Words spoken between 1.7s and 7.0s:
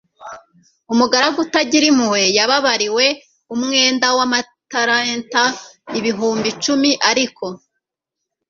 impuhwe, yababariwe umwenda w'amatalenta ibihumbi icumi;